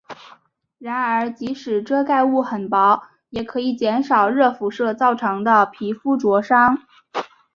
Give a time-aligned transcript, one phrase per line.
[0.79, 6.79] 然而即使遮盖物很薄也可以减少热辐射造成的皮肤灼伤。